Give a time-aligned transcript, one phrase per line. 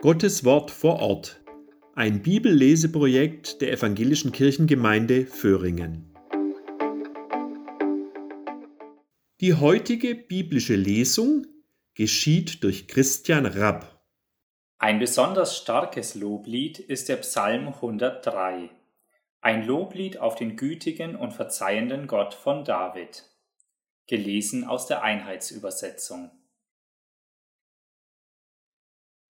[0.00, 1.40] Gottes Wort vor Ort.
[1.96, 6.14] Ein Bibelleseprojekt der Evangelischen Kirchengemeinde Föhringen.
[9.40, 11.48] Die heutige biblische Lesung
[11.94, 14.00] geschieht durch Christian Rapp.
[14.78, 18.70] Ein besonders starkes Loblied ist der Psalm 103.
[19.40, 23.24] Ein Loblied auf den gütigen und verzeihenden Gott von David.
[24.06, 26.30] Gelesen aus der Einheitsübersetzung.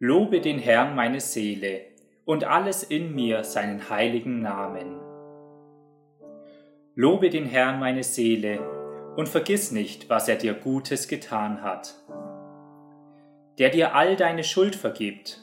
[0.00, 1.80] Lobe den Herrn meine Seele
[2.24, 5.00] und alles in mir seinen heiligen Namen.
[6.94, 8.60] Lobe den Herrn meine Seele
[9.16, 11.96] und vergiss nicht, was er dir Gutes getan hat.
[13.58, 15.40] Der dir all deine Schuld vergibt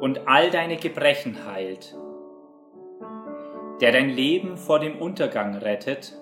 [0.00, 1.96] und all deine Gebrechen heilt.
[3.80, 6.14] Der dein Leben vor dem Untergang rettet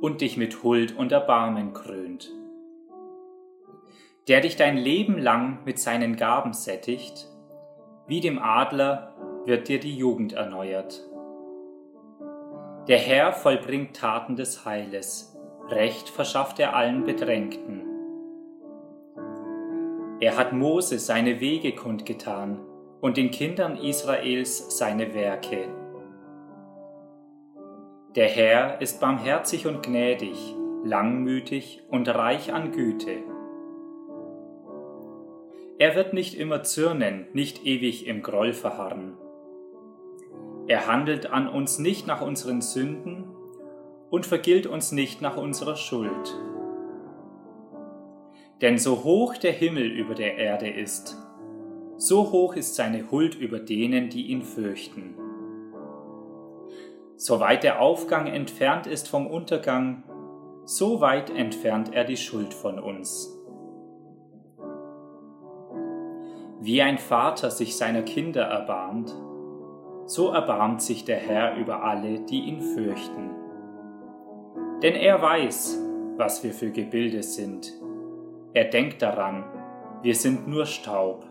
[0.00, 2.32] und dich mit Huld und Erbarmen krönt
[4.28, 7.28] der dich dein Leben lang mit seinen Gaben sättigt,
[8.06, 9.14] wie dem Adler
[9.44, 11.00] wird dir die Jugend erneuert.
[12.88, 15.32] Der Herr vollbringt Taten des Heiles,
[15.68, 17.82] Recht verschafft er allen Bedrängten.
[20.20, 22.60] Er hat Mose seine Wege kundgetan
[23.00, 25.68] und den Kindern Israels seine Werke.
[28.14, 33.31] Der Herr ist barmherzig und gnädig, langmütig und reich an Güte.
[35.82, 39.14] Er wird nicht immer zürnen, nicht ewig im Groll verharren.
[40.68, 43.24] Er handelt an uns nicht nach unseren Sünden
[44.08, 46.38] und vergilt uns nicht nach unserer Schuld.
[48.60, 51.16] Denn so hoch der Himmel über der Erde ist,
[51.96, 55.16] so hoch ist seine Huld über denen, die ihn fürchten.
[57.16, 60.04] So weit der Aufgang entfernt ist vom Untergang,
[60.64, 63.41] so weit entfernt er die Schuld von uns.
[66.64, 69.12] Wie ein Vater sich seiner Kinder erbarmt,
[70.06, 73.30] so erbarmt sich der Herr über alle, die ihn fürchten.
[74.80, 75.76] Denn er weiß,
[76.16, 77.72] was wir für Gebilde sind.
[78.52, 79.42] Er denkt daran,
[80.02, 81.26] wir sind nur Staub.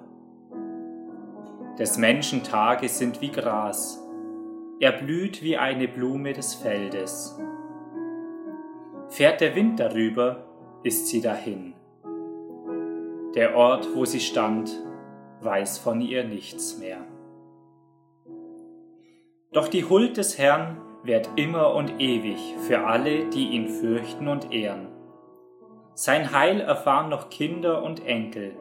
[1.79, 4.05] Des Menschen Tage sind wie Gras,
[4.81, 7.39] er blüht wie eine Blume des Feldes.
[9.07, 10.44] Fährt der Wind darüber,
[10.84, 11.73] ist sie dahin.
[13.34, 14.78] Der Ort, wo sie stand,
[15.44, 17.00] weiß von ihr nichts mehr.
[19.52, 24.53] Doch die Huld des Herrn währt immer und ewig für alle, die ihn fürchten und
[24.53, 24.88] ehren.
[25.94, 28.56] Sein Heil erfahren noch Kinder und Enkel,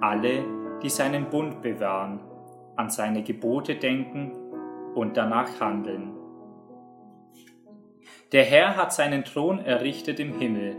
[0.00, 0.44] alle,
[0.82, 2.20] die seinen Bund bewahren,
[2.76, 4.32] an seine Gebote denken
[4.94, 6.14] und danach handeln.
[8.32, 10.76] Der Herr hat seinen Thron errichtet im Himmel.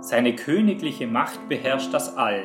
[0.00, 2.44] Seine königliche Macht beherrscht das All.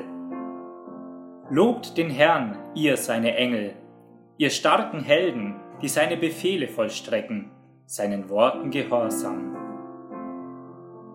[1.51, 3.73] Lobt den Herrn, ihr seine Engel,
[4.37, 7.49] ihr starken Helden, die seine Befehle vollstrecken,
[7.87, 9.57] seinen Worten gehorsam.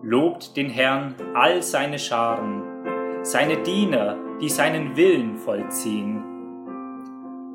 [0.03, 6.21] Lobt den Herrn all seine Scharen, seine Diener, die seinen Willen vollziehen.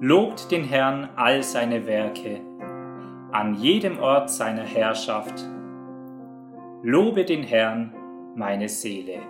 [0.00, 2.40] Lobt den Herrn all seine Werke,
[3.30, 5.44] an jedem Ort seiner Herrschaft.
[6.82, 7.92] Lobe den Herrn,
[8.36, 9.20] meine Seele.